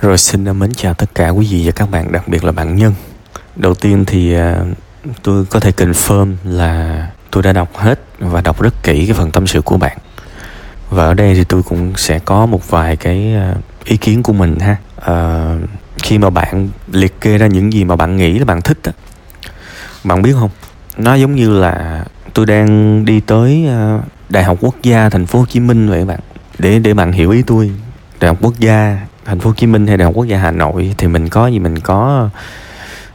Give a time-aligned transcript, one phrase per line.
[0.00, 2.76] Rồi xin mến chào tất cả quý vị và các bạn, đặc biệt là bạn
[2.76, 2.94] Nhân.
[3.56, 4.60] Đầu tiên thì à,
[5.22, 9.30] tôi có thể confirm là tôi đã đọc hết và đọc rất kỹ cái phần
[9.30, 9.98] tâm sự của bạn.
[10.90, 14.32] Và ở đây thì tôi cũng sẽ có một vài cái à, ý kiến của
[14.32, 14.76] mình ha.
[15.00, 15.54] À,
[16.02, 18.92] khi mà bạn liệt kê ra những gì mà bạn nghĩ là bạn thích á,
[20.04, 20.50] bạn biết không?
[20.96, 22.04] Nó giống như là
[22.34, 23.98] tôi đang đi tới à,
[24.28, 26.20] Đại học Quốc gia Thành phố Hồ Chí Minh vậy bạn.
[26.58, 27.70] Để để bạn hiểu ý tôi.
[28.20, 28.98] Đại học Quốc gia
[29.30, 31.46] thành phố Hồ Chí Minh hay Đại học Quốc gia Hà Nội thì mình có
[31.46, 32.28] gì mình có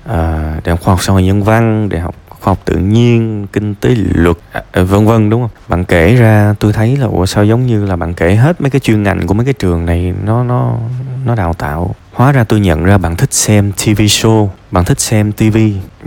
[0.09, 0.15] uh,
[0.63, 3.75] Đại học Khoa học xã hội nhân văn, Đại học khoa học tự nhiên, kinh
[3.75, 5.49] tế luật à, ờ, vân vân đúng không?
[5.67, 8.69] Bạn kể ra tôi thấy là ủa sao giống như là bạn kể hết mấy
[8.69, 10.77] cái chuyên ngành của mấy cái trường này nó nó
[11.25, 11.95] nó đào tạo.
[12.13, 15.57] Hóa ra tôi nhận ra bạn thích xem TV show, bạn thích xem TV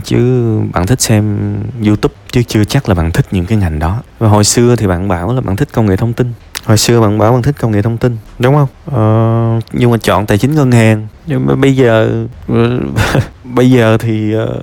[0.04, 0.18] chứ
[0.72, 1.54] bạn thích xem
[1.86, 4.02] YouTube chứ chưa chắc là bạn thích những cái ngành đó.
[4.18, 6.32] Và hồi xưa thì bạn bảo là bạn thích công nghệ thông tin
[6.68, 8.68] hồi xưa bạn bảo bạn thích công nghệ thông tin đúng không?
[8.92, 11.06] Ờ, nhưng mà chọn tài chính ngân hàng.
[11.26, 12.24] Nhưng mà bây giờ
[13.44, 14.60] bây giờ thì ờ,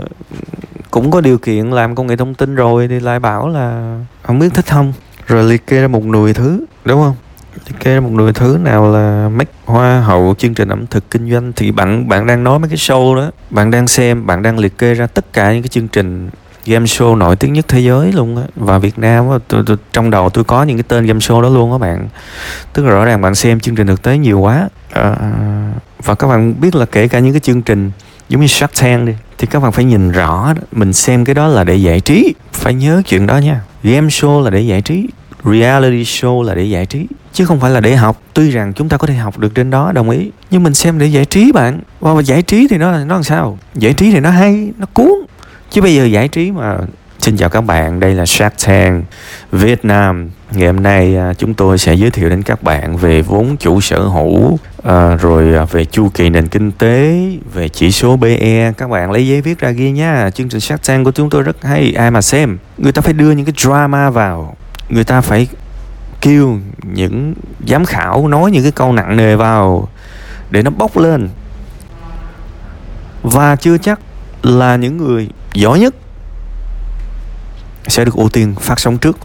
[0.91, 4.39] cũng có điều kiện làm công nghệ thông tin rồi thì lại bảo là không
[4.39, 4.93] biết thích không.
[5.27, 7.15] Rồi liệt kê ra một nùi thứ đúng không?
[7.67, 11.11] Liệt kê ra một nùi thứ nào là make hoa hậu chương trình ẩm thực
[11.11, 11.53] kinh doanh.
[11.55, 14.77] Thì bạn bạn đang nói mấy cái show đó bạn đang xem bạn đang liệt
[14.77, 16.29] kê ra tất cả những cái chương trình
[16.65, 18.43] game show nổi tiếng nhất thế giới luôn á.
[18.55, 21.41] Và Việt Nam á tôi, tôi, trong đầu tôi có những cái tên game show
[21.41, 22.07] đó luôn á bạn.
[22.73, 24.69] Tức là rõ ràng bạn xem chương trình thực tế nhiều quá.
[24.91, 25.15] À,
[26.03, 27.91] và các bạn biết là kể cả những cái chương trình
[28.29, 31.47] giống như Shark Tank đi thì các bạn phải nhìn rõ mình xem cái đó
[31.47, 32.33] là để giải trí.
[32.53, 33.61] Phải nhớ chuyện đó nha.
[33.83, 35.07] Game show là để giải trí.
[35.43, 37.07] Reality show là để giải trí.
[37.33, 38.21] Chứ không phải là để học.
[38.33, 40.31] Tuy rằng chúng ta có thể học được trên đó đồng ý.
[40.51, 41.79] Nhưng mình xem để giải trí bạn.
[41.99, 43.57] Và giải trí thì nó nó làm sao?
[43.75, 45.11] Giải trí thì nó hay nó cuốn
[45.75, 46.77] chứ bây giờ giải trí mà
[47.19, 49.05] Xin chào các bạn, đây là Shark Tank
[49.51, 50.29] Việt Nam.
[50.51, 53.81] Ngày hôm nay à, chúng tôi sẽ giới thiệu đến các bạn về vốn chủ
[53.81, 58.73] sở hữu, à, rồi à, về chu kỳ nền kinh tế, về chỉ số BE.
[58.77, 60.29] Các bạn lấy giấy viết ra ghi nha.
[60.29, 62.57] Chương trình Shark Tank của chúng tôi rất hay, ai mà xem.
[62.77, 64.55] Người ta phải đưa những cái drama vào,
[64.89, 65.47] người ta phải
[66.21, 67.33] kêu những
[67.67, 69.89] giám khảo nói những cái câu nặng nề vào
[70.49, 71.29] để nó bốc lên.
[73.23, 73.99] Và chưa chắc
[74.43, 75.95] là những người giỏi nhất
[77.87, 79.17] sẽ được ưu tiên phát sóng trước.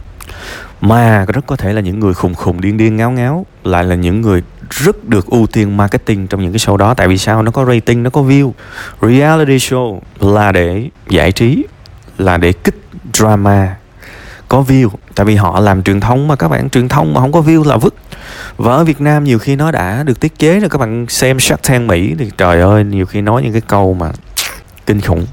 [0.81, 3.95] Mà rất có thể là những người khùng khùng, điên điên, ngáo ngáo, lại là
[3.95, 6.93] những người rất được ưu tiên marketing trong những cái show đó.
[6.93, 7.43] Tại vì sao?
[7.43, 8.51] Nó có rating, nó có view.
[9.01, 11.65] Reality show là để giải trí,
[12.17, 12.81] là để kích
[13.13, 13.75] drama,
[14.47, 14.89] có view.
[15.15, 17.63] Tại vì họ làm truyền thông mà, các bạn truyền thông mà không có view
[17.63, 17.95] là vứt.
[18.57, 21.39] Và ở Việt Nam nhiều khi nó đã được thiết kế rồi, các bạn xem
[21.39, 24.11] Shark Tank Mỹ thì trời ơi, nhiều khi nói những cái câu mà
[24.85, 25.25] kinh khủng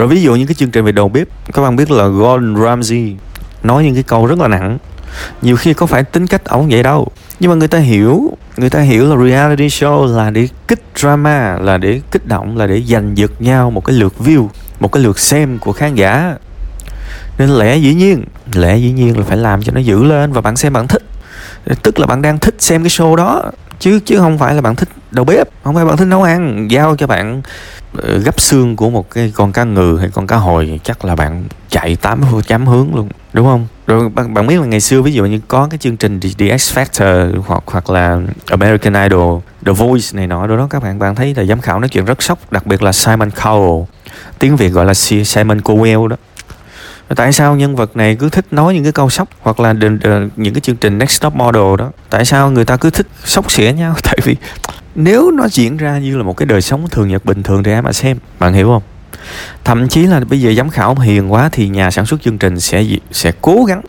[0.00, 2.56] rồi ví dụ những cái chương trình về đầu bếp, các bạn biết là Gordon
[2.64, 3.16] Ramsay
[3.62, 4.78] nói những cái câu rất là nặng.
[5.42, 7.08] Nhiều khi có phải tính cách ổng vậy đâu,
[7.40, 11.58] nhưng mà người ta hiểu, người ta hiểu là reality show là để kích drama,
[11.58, 14.48] là để kích động, là để giành giật nhau một cái lượt view,
[14.80, 16.34] một cái lượt xem của khán giả.
[17.38, 20.40] Nên lẽ dĩ nhiên, lẽ dĩ nhiên là phải làm cho nó giữ lên và
[20.40, 21.02] bạn xem bạn thích.
[21.82, 23.42] Tức là bạn đang thích xem cái show đó,
[23.80, 26.70] chứ chứ không phải là bạn thích đầu bếp không phải bạn thích nấu ăn.
[26.70, 27.42] Giao cho bạn
[27.96, 31.16] ờ, gấp xương của một cái con cá ngừ hay con cá hồi chắc là
[31.16, 33.66] bạn chạy tám chấm hướng luôn đúng không?
[33.86, 36.58] Rồi bạn, bạn biết là ngày xưa ví dụ như có cái chương trình The
[36.58, 40.98] X Factor hoặc hoặc là American Idol The Voice này nọ đó đó các bạn
[40.98, 43.84] bạn thấy là giám khảo nói chuyện rất sốc đặc biệt là Simon Cowell.
[44.38, 46.16] Tiếng Việt gọi là Simon Cowell đó.
[47.16, 49.72] Tại sao nhân vật này cứ thích nói những cái câu sốc hoặc là
[50.36, 51.90] những cái chương trình Next Top Model đó?
[52.10, 53.94] Tại sao người ta cứ thích sốc xỉa nhau?
[54.02, 54.36] Tại vì
[54.94, 57.72] nếu nó diễn ra như là một cái đời sống thường nhật bình thường thì
[57.72, 58.82] ai mà xem, bạn hiểu không?
[59.64, 62.60] Thậm chí là bây giờ giám khảo hiền quá thì nhà sản xuất chương trình
[62.60, 63.80] sẽ sẽ cố gắng.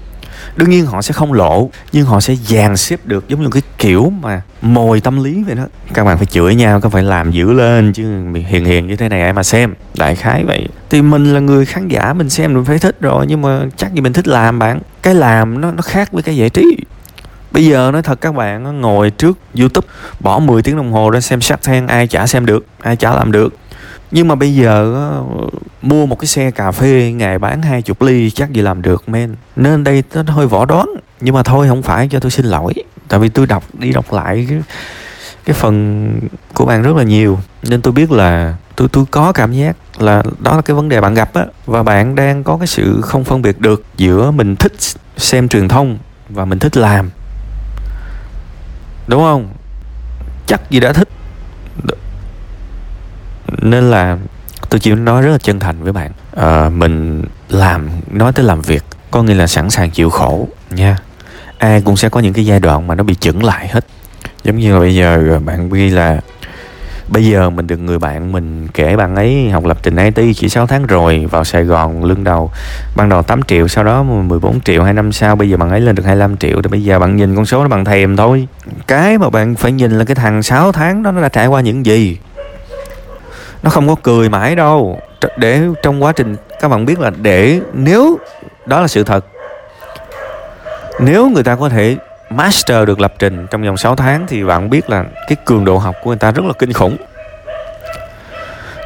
[0.56, 3.61] Đương nhiên họ sẽ không lộ, nhưng họ sẽ dàn xếp được giống như cái
[3.78, 5.63] kiểu mà mồi tâm lý vậy đó.
[5.94, 8.03] Các bạn phải chửi nhau, các phải làm dữ lên chứ
[8.47, 9.73] hiền hiền như thế này ai mà xem.
[9.97, 10.67] Đại khái vậy.
[10.90, 13.94] Thì mình là người khán giả, mình xem mình phải thích rồi, nhưng mà chắc
[13.94, 14.79] gì mình thích làm bạn.
[15.01, 16.78] Cái làm nó nó khác với cái giải trí.
[17.51, 19.88] Bây giờ nói thật các bạn ngồi trước YouTube
[20.19, 23.16] bỏ 10 tiếng đồng hồ ra xem Shark Tank ai chả xem được, ai chả
[23.16, 23.53] làm được.
[24.11, 24.96] Nhưng mà bây giờ
[25.81, 29.09] mua một cái xe cà phê ngày bán hai chục ly chắc gì làm được
[29.09, 29.35] men.
[29.55, 30.90] Nên đây nó hơi võ đoán.
[31.22, 32.73] Nhưng mà thôi không phải cho tôi xin lỗi.
[33.08, 34.61] Tại vì tôi đọc đi đọc lại cái,
[35.46, 36.20] cái phần
[36.53, 37.40] của bạn rất là nhiều.
[37.64, 41.02] Nên tôi biết là tôi tôi có cảm giác là đó là cái vấn đề
[41.02, 44.55] bạn gặp á và bạn đang có cái sự không phân biệt được giữa mình
[44.55, 44.73] thích
[45.17, 45.97] xem truyền thông
[46.29, 47.09] và mình thích làm
[49.08, 49.50] đúng không?
[50.48, 51.09] Chắc gì đã thích.
[53.62, 54.18] Nên là
[54.70, 56.12] tôi chỉ nói rất là chân thành với bạn.
[56.36, 60.98] À, mình làm nói tới làm việc có nghĩa là sẵn sàng chịu khổ nha.
[61.58, 63.86] Ai cũng sẽ có những cái giai đoạn mà nó bị chững lại hết.
[64.44, 66.22] Giống như là bây giờ bạn ghi là
[67.11, 70.49] bây giờ mình được người bạn mình kể bạn ấy học lập trình IT chỉ
[70.49, 72.52] 6 tháng rồi, vào Sài Gòn lương đầu
[72.96, 75.79] ban đầu 8 triệu, sau đó 14 triệu, hai năm sau, bây giờ bạn ấy
[75.79, 78.47] lên được 25 triệu thì bây giờ bạn nhìn con số nó bằng thèm thôi.
[78.87, 81.61] Cái mà bạn phải nhìn là cái thằng 6 tháng đó nó đã trải qua
[81.61, 82.17] những gì?
[83.64, 84.99] Nó không có cười mãi đâu.
[85.37, 88.19] Để trong quá trình, các bạn biết là để, nếu,
[88.66, 89.25] đó là sự thật.
[90.99, 91.97] Nếu người ta có thể
[92.31, 95.78] master được lập trình trong vòng 6 tháng thì bạn biết là cái cường độ
[95.78, 96.97] học của người ta rất là kinh khủng.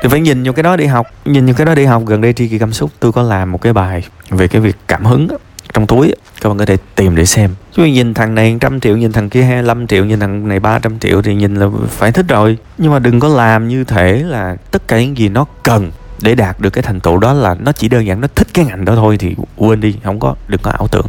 [0.02, 2.04] Thì phải nhìn vào cái đó đi học, nhìn vào cái đó đi học.
[2.06, 4.76] Gần đây tri kỳ cảm xúc, tôi có làm một cái bài về cái việc
[4.88, 5.28] cảm hứng
[5.74, 7.56] trong túi các bạn có thể tìm để xem.
[7.76, 11.00] Chứ nhìn thằng này trăm triệu, nhìn thằng kia 25 triệu, nhìn thằng này 300
[11.00, 12.58] triệu thì nhìn là phải thích rồi.
[12.78, 16.36] Nhưng mà đừng có làm như thể là tất cả những gì nó cần để
[16.36, 18.86] đạt được cái thành tựu đó là nó chỉ đơn giản nó thích cái ngành
[18.86, 21.08] đó thôi thì quên đi, không có, đừng có ảo tưởng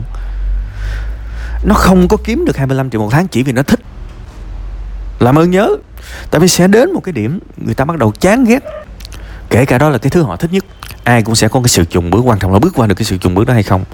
[1.67, 3.81] nó không có kiếm được 25 triệu một tháng chỉ vì nó thích.
[5.21, 5.77] Làm ơn nhớ,
[6.31, 8.65] tại vì sẽ đến một cái điểm người ta bắt đầu chán ghét.
[9.51, 10.65] Kể cả đó là cái thứ họ thích nhất,
[11.05, 13.05] ai cũng sẽ có cái sự chùng bước quan trọng là bước qua được cái
[13.05, 13.85] sự chùng bước đó hay không.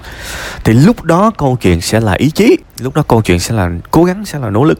[0.63, 3.69] Thì lúc đó câu chuyện sẽ là ý chí, lúc đó câu chuyện sẽ là
[3.91, 4.79] cố gắng, sẽ là nỗ lực.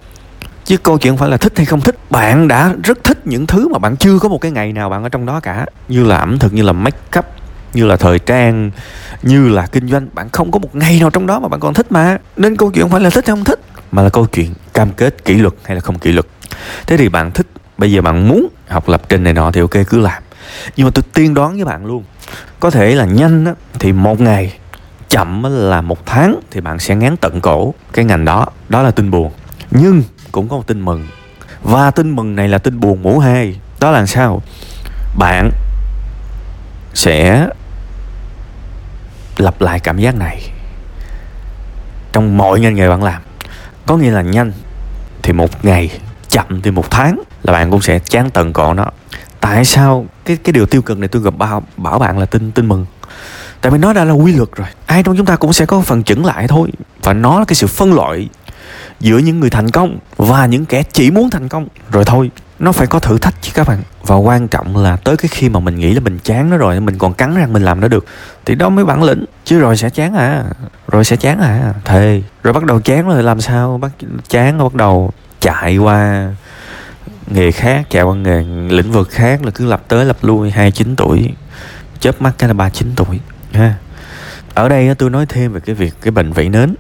[0.66, 3.68] Chứ câu chuyện phải là thích hay không thích, bạn đã rất thích những thứ
[3.68, 5.66] mà bạn chưa có một cái ngày nào bạn ở trong đó cả.
[5.88, 7.26] Như là ẩm thực, như là make up
[7.74, 8.72] như là thời trang
[9.24, 10.08] như là kinh doanh.
[10.14, 12.18] Bạn không có một ngày nào trong đó mà bạn còn thích mà.
[12.38, 13.60] Nên câu chuyện không phải là thích hay không thích?
[13.92, 16.26] Mà là câu chuyện cam kết kỷ luật hay là không kỷ luật?
[16.88, 17.48] Thế thì bạn thích
[17.78, 20.24] bây giờ bạn muốn học lập trình này nọ thì ok cứ làm.
[20.76, 22.04] Nhưng mà tôi tiên đoán với bạn luôn
[22.60, 24.54] có thể là nhanh á, thì một ngày
[25.10, 28.46] chậm là một tháng thì bạn sẽ ngán tận cổ cái ngành đó.
[28.70, 29.32] Đó là tin buồn.
[29.72, 31.08] Nhưng cũng có một tin mừng.
[31.64, 33.60] Và tin mừng này là tin buồn mũ hai.
[33.80, 34.42] Đó là sao?
[35.18, 35.52] Bạn
[36.94, 37.48] sẽ
[39.44, 40.52] lặp lại cảm giác này.
[42.12, 43.22] Trong mọi ngành nghề bạn làm,
[43.86, 44.52] có nghĩa là nhanh
[45.22, 46.00] thì một ngày,
[46.30, 48.86] chậm thì một tháng là bạn cũng sẽ chán tận cọ nó.
[49.40, 50.06] Tại sao?
[50.26, 52.86] Cái cái điều tiêu cực này tôi gặp bảo bảo bạn là tin tin mừng.
[53.62, 54.68] Tại vì nó đã là quy luật rồi.
[54.86, 56.70] Ai trong chúng ta cũng sẽ có phần chững lại thôi.
[57.04, 58.30] Và nó là cái sự phân loại
[59.00, 62.72] giữa những người thành công và những kẻ chỉ muốn thành công rồi thôi nó
[62.72, 63.82] phải có thử thách chứ các bạn.
[64.04, 66.80] Và quan trọng là tới cái khi mà mình nghĩ là mình chán nó rồi,
[66.80, 68.06] mình còn cắn răng mình làm nó được,
[68.46, 69.26] thì đó mới bản lĩnh.
[69.46, 70.44] Chứ rồi sẽ chán à.
[70.88, 71.74] Rồi sẽ chán à.
[71.86, 72.22] Thề.
[72.44, 73.78] Rồi bắt đầu chán rồi làm sao?
[73.78, 73.92] Bắt
[74.30, 76.30] chán bắt đầu chạy qua
[77.28, 80.96] nghề khác, chạy qua nghề lĩnh vực khác là cứ lập tới lập lui 29
[80.96, 81.34] tuổi.
[82.00, 83.20] Chớp mắt cái là 39 tuổi,
[83.54, 83.76] ha.
[84.54, 86.76] Ở đây tôi nói thêm về cái việc cái bệnh vẫy nến.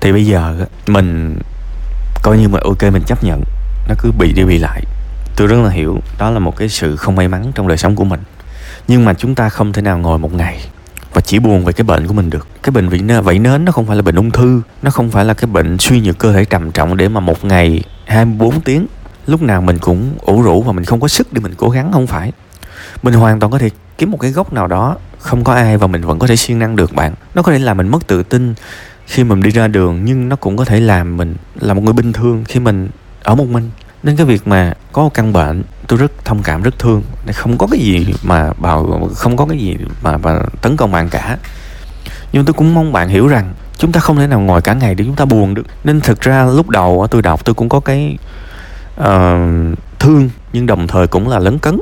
[0.00, 1.38] Thì bây giờ mình
[2.22, 3.42] coi như mà ok, mình chấp nhận.
[3.88, 4.82] Nó cứ bị đi bị lại
[5.36, 7.96] tôi rất là hiểu đó là một cái sự không may mắn trong đời sống
[7.96, 8.20] của mình.
[8.88, 10.60] Nhưng mà chúng ta không thể nào ngồi một ngày
[11.14, 12.48] và chỉ buồn về cái bệnh của mình được.
[12.62, 15.24] Cái bệnh vẩy nến, nến nó không phải là bệnh ung thư nó không phải
[15.24, 18.86] là cái bệnh suy nhược cơ thể trầm trọng để mà một ngày 24 tiếng
[19.26, 21.92] lúc nào mình cũng ủ rũ và mình không có sức để mình cố gắng
[21.92, 22.32] không phải.
[23.02, 25.86] Mình hoàn toàn có thể kiếm một cái góc nào đó không có ai và
[25.86, 27.14] mình vẫn có thể siêng năng được bạn.
[27.34, 28.54] Nó có thể làm mình mất tự tin
[29.06, 31.92] khi mình đi ra đường nhưng nó cũng có thể làm mình là một người
[31.92, 32.88] bình thường khi mình
[33.22, 33.70] ở một mình
[34.02, 37.02] nên cái việc mà có một căn bệnh tôi rất thông cảm rất thương.
[37.32, 41.08] Không có cái gì mà bảo không có cái gì mà, mà tấn công bạn
[41.08, 41.36] cả.
[42.32, 44.94] Nhưng tôi cũng mong bạn hiểu rằng chúng ta không thể nào ngồi cả ngày
[44.94, 45.66] để chúng ta buồn được.
[45.84, 48.18] Nên thực ra lúc đầu tôi đọc tôi cũng có cái
[49.00, 51.80] uh, thương nhưng đồng thời cũng là lấn cấn.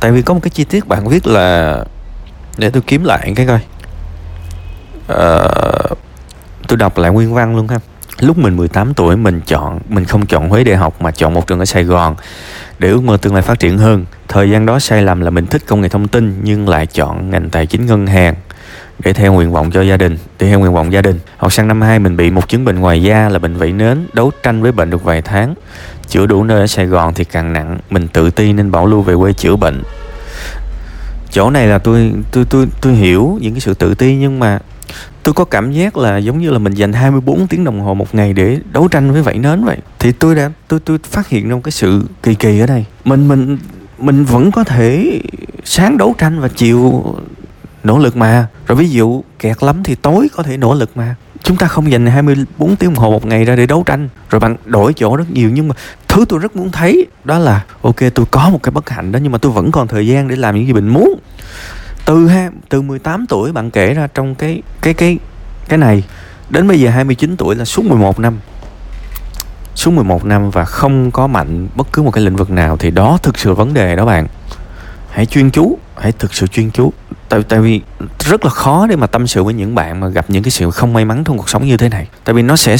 [0.00, 1.84] Tại vì có một cái chi tiết bạn viết là
[2.58, 3.60] để tôi kiếm lại cái coi.
[5.12, 5.98] Uh,
[6.68, 7.78] tôi đọc lại nguyên văn luôn ha
[8.22, 11.46] lúc mình 18 tuổi, mình chọn, mình không chọn Huế để học mà chọn một
[11.46, 12.16] trường ở Sài Gòn
[12.78, 14.04] để ước mơ tương lai phát triển hơn.
[14.28, 17.30] Thời gian đó sai lầm là mình thích công nghệ thông tin nhưng lại chọn
[17.30, 18.34] ngành tài chính ngân hàng
[18.98, 21.18] để theo nguyện vọng cho gia đình, để theo nguyện vọng gia đình.
[21.36, 24.06] Học sang năm 2 mình bị một chứng bệnh ngoài da là bệnh vẩy nến,
[24.12, 25.54] đấu tranh với bệnh được vài tháng.
[26.08, 29.02] Chữa đủ nơi ở Sài Gòn thì càng nặng, mình tự ti nên bảo lưu
[29.02, 29.82] về quê chữa bệnh.
[31.30, 34.58] Chỗ này là tôi tôi tôi tôi hiểu những cái sự tự ti nhưng mà
[35.22, 38.14] tôi có cảm giác là giống như là mình dành 24 tiếng đồng hồ một
[38.14, 39.78] ngày để đấu tranh với vảy nến vậy.
[39.98, 42.84] Thì tôi đã, tôi tôi phát hiện ra một cái sự kỳ kỳ ở đây.
[43.04, 43.58] Mình mình
[43.98, 45.20] mình vẫn có thể
[45.64, 47.14] sáng đấu tranh và chiều
[47.84, 48.46] nỗ lực mà.
[48.66, 51.14] Rồi ví dụ kẹt lắm thì tối có thể nỗ lực mà.
[51.42, 54.08] Chúng ta không dành 24 tiếng đồng hồ một ngày ra để đấu tranh.
[54.30, 55.50] Rồi bạn đổi chỗ rất nhiều.
[55.50, 55.74] Nhưng mà
[56.08, 59.18] thứ tôi rất muốn thấy đó là, ok, tôi có một cái bất hạnh đó
[59.22, 61.20] nhưng mà tôi vẫn còn thời gian để làm những gì mình muốn
[62.04, 65.18] từ ha, từ 18 tuổi bạn kể ra trong cái cái cái
[65.68, 66.04] cái này.
[66.50, 68.38] Đến bây giờ 29 tuổi là suốt 11 năm.
[69.74, 72.90] Suốt 11 năm và không có mạnh bất cứ một cái lĩnh vực nào thì
[72.90, 74.26] đó thực sự vấn đề đó bạn.
[75.10, 76.92] Hãy chuyên chú, hãy thực sự chuyên chú.
[77.28, 77.80] Tại tại vì
[78.18, 80.70] rất là khó để mà tâm sự với những bạn mà gặp những cái sự
[80.70, 82.08] không may mắn trong cuộc sống như thế này.
[82.24, 82.76] Tại vì nó sẽ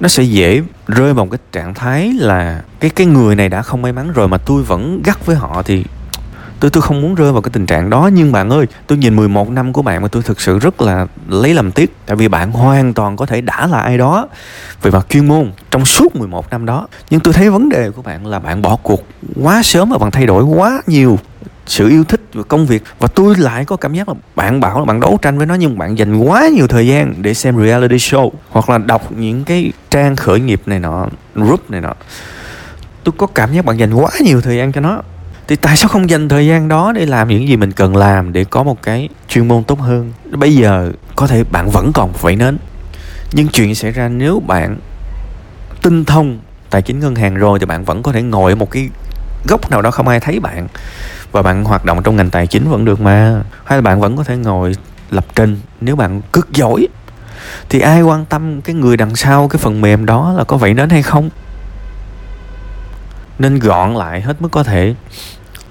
[0.00, 3.62] nó sẽ dễ rơi vào một cái trạng thái là cái cái người này đã
[3.62, 5.84] không may mắn rồi mà tôi vẫn gắt với họ thì
[6.60, 8.10] tôi tôi không muốn rơi vào cái tình trạng đó.
[8.12, 11.06] Nhưng bạn ơi, tôi nhìn 11 năm của bạn mà tôi thực sự rất là
[11.28, 11.96] lấy làm tiếc.
[12.06, 14.28] Tại vì bạn hoàn toàn có thể đã là ai đó
[14.82, 16.88] về mặt chuyên môn trong suốt 11 năm đó.
[17.10, 19.04] Nhưng tôi thấy vấn đề của bạn là bạn bỏ cuộc
[19.42, 21.18] quá sớm và bạn thay đổi quá nhiều
[21.66, 22.82] sự yêu thích và công việc.
[22.98, 25.54] Và tôi lại có cảm giác là bạn bảo là bạn đấu tranh với nó,
[25.54, 29.44] nhưng bạn dành quá nhiều thời gian để xem reality show hoặc là đọc những
[29.44, 31.94] cái trang khởi nghiệp này nọ, group này nọ.
[33.04, 35.02] Tôi có cảm giác bạn dành quá nhiều thời gian cho nó
[35.50, 38.32] thì tại sao không dành thời gian đó để làm những gì mình cần làm
[38.32, 40.12] để có một cái chuyên môn tốt hơn?
[40.30, 42.58] Bây giờ có thể bạn vẫn còn phải nến.
[43.32, 44.78] Nhưng chuyện xảy ra nếu bạn
[45.82, 46.38] tinh thông
[46.70, 48.88] tài chính ngân hàng rồi thì bạn vẫn có thể ngồi ở một cái
[49.48, 50.68] góc nào đó không ai thấy bạn.
[51.32, 53.42] Và bạn hoạt động trong ngành tài chính vẫn được mà.
[53.64, 54.72] Hay là bạn vẫn có thể ngồi
[55.10, 56.86] lập trình nếu bạn cực giỏi.
[57.68, 60.74] Thì ai quan tâm cái người đằng sau cái phần mềm đó là có vậy
[60.74, 61.30] đến hay không?
[63.38, 64.94] Nên gọn lại hết mức có thể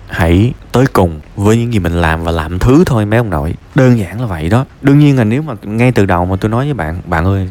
[0.10, 3.54] hãy tới cùng với những gì mình làm và làm thứ thôi, mấy ông nội.
[3.76, 4.66] Đơn giản là vậy đó.
[4.82, 7.50] Đương nhiên là nếu mà ngay từ đầu mà tôi nói với bạn bạn ơi,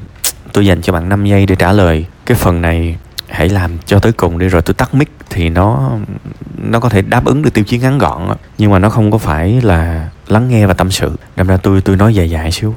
[0.52, 2.06] tôi dành cho bạn 5 giây để trả lời.
[2.26, 2.96] Cái phần này
[3.28, 5.90] hãy làm cho tới cùng đi rồi tôi tắt mic thì nó
[6.62, 9.18] nó có thể đáp ứng được tiêu chí ngắn gọn nhưng mà nó không có
[9.18, 11.16] phải là lắng nghe và tâm sự.
[11.36, 12.74] Đâm ra tôi tôi nói dài dài xíu.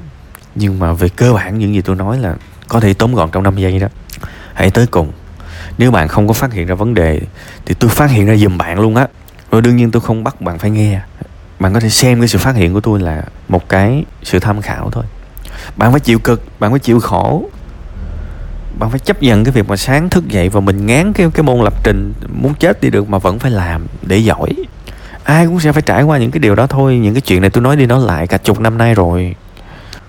[0.56, 2.36] Nhưng mà về cơ bản những gì tôi nói là
[2.68, 3.88] có thể tóm gọn trong 5 giây đó.
[4.54, 5.12] Hãy tới cùng.
[5.78, 7.22] Nếu bạn không có phát hiện ra vấn đề
[7.66, 9.08] thì tôi phát hiện ra giùm bạn luôn á
[9.52, 11.02] rồi đương nhiên tôi không bắt bạn phải nghe.
[11.60, 14.62] Bạn có thể xem cái sự phát hiện của tôi là một cái sự tham
[14.62, 15.04] khảo thôi.
[15.76, 17.50] Bạn phải chịu cực, bạn phải chịu khổ.
[18.80, 21.44] Bạn phải chấp nhận cái việc mà sáng thức dậy và mình ngán cái cái
[21.44, 24.54] môn lập trình, muốn chết đi được mà vẫn phải làm để giỏi.
[25.24, 26.98] Ai cũng sẽ phải trải qua những cái điều đó thôi.
[26.98, 29.36] Những cái chuyện này tôi nói đi nói lại cả chục năm nay rồi.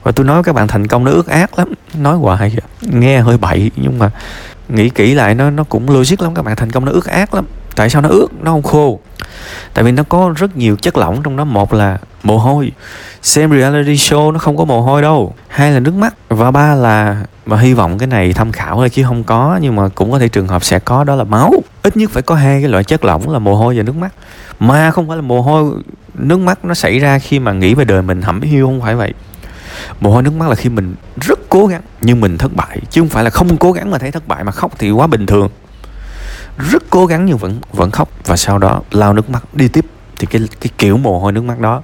[0.02, 1.72] Và tôi nói các bạn thành công nó ước ác lắm.
[1.94, 2.66] Nói hoài à.
[2.80, 4.10] nghe hơi bậy, nhưng mà
[4.68, 6.34] nghĩ kỹ lại nó nó cũng logic lắm.
[6.34, 7.46] Các bạn thành công nó ước ác lắm.
[7.76, 9.00] Tại sao nó ướt nó không khô
[9.74, 11.44] tại vì nó có rất nhiều chất lỏng trong đó.
[11.44, 12.72] Một là mồ hôi.
[13.22, 15.34] Xem reality show nó không có mồ hôi đâu.
[15.48, 16.14] Hai là nước mắt.
[16.28, 19.58] Và ba là, và hy vọng cái này tham khảo thôi chứ không có.
[19.62, 21.52] Nhưng mà cũng có thể trường hợp sẽ có, đó là máu.
[21.82, 24.12] Ít nhất phải có hai cái loại chất lỏng là mồ hôi và nước mắt.
[24.58, 25.72] Mà không phải là mồ hôi,
[26.14, 28.94] nước mắt nó xảy ra khi mà nghĩ về đời mình hẩm hiu không phải
[28.94, 29.14] vậy.
[30.00, 32.78] Mồ hôi, nước mắt là khi mình rất cố gắng nhưng mình thất bại.
[32.90, 35.06] Chứ không phải là không cố gắng mà thấy thất bại mà khóc thì quá
[35.06, 35.48] bình thường
[36.58, 38.08] rất cố gắng nhưng vẫn vẫn khóc.
[38.24, 39.86] Và sau đó lau nước mắt đi tiếp.
[40.18, 41.82] Thì cái cái kiểu mồ hôi nước mắt đó,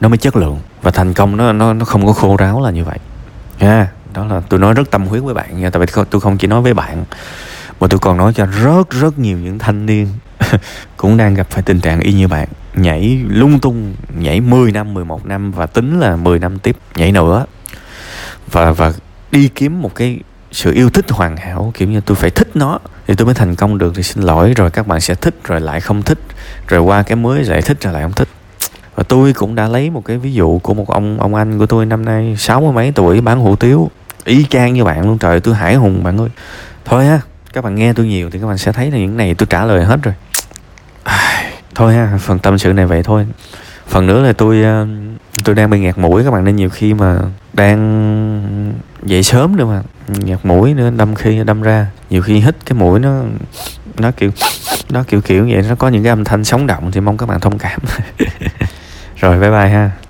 [0.00, 0.58] nó mới chất lượng.
[0.82, 2.98] Và thành công nó nó nó không có khô ráo là như vậy.
[3.60, 5.70] Nha đó là tôi nói rất tâm huyết với bạn nha.
[5.70, 7.04] Tại vì tôi không chỉ nói với bạn,
[7.80, 10.08] mà tôi còn nói cho rất rất nhiều những thanh niên
[10.96, 12.48] cũng đang gặp phải tình trạng y như bạn.
[12.74, 17.12] Nhảy lung tung, nhảy 10 năm 11 năm và tính là 10 năm tiếp nhảy
[17.12, 17.46] nữa.
[18.50, 18.92] Và và
[19.30, 20.20] đi kiếm một cái
[20.56, 23.54] sự yêu thích hoàn hảo, kiểu như tôi phải thích nó thì tôi mới thành
[23.54, 26.18] công được thì xin lỗi, rồi các bạn sẽ thích rồi lại không thích,
[26.68, 28.28] rồi qua cái mới lại thích rồi lại không thích.
[28.94, 31.66] Và tôi cũng đã lấy một cái ví dụ của một ông ông anh của
[31.66, 33.90] tôi năm nay, sáu mươi mấy tuổi, bán hủ tiếu,
[34.24, 36.28] y chang như bạn luôn, trời tôi hải hùng bạn ơi.
[36.84, 37.20] Thôi ha,
[37.52, 39.64] các bạn nghe tôi nhiều thì các bạn sẽ thấy là những này tôi trả
[39.64, 40.14] lời hết rồi.
[41.74, 43.26] Thôi ha, phần tâm sự này vậy thôi.
[43.88, 44.86] Phần nữa là tôi ờ,
[45.44, 47.18] tôi đang bị ngạt mũi các bạn, nên nhiều khi mà
[47.52, 48.72] đang
[49.06, 49.82] dậy sớm nữa mà.
[50.08, 51.86] Nhạt mũi nữa, đâm khi đâm ra.
[52.10, 53.22] Nhiều khi hít cái mũi nó
[53.98, 54.30] nó kiểu
[54.90, 57.26] nó kiểu kiểu vậy, nó có những cái âm thanh sống động thì mong các
[57.26, 57.80] bạn thông cảm.
[59.16, 59.90] Rồi, bye bye ha.